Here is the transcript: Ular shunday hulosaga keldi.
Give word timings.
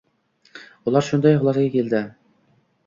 Ular 0.91 1.07
shunday 1.11 1.39
hulosaga 1.43 1.71
keldi. 1.77 2.05